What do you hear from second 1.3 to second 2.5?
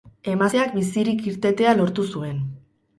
irtetea lortu zuen.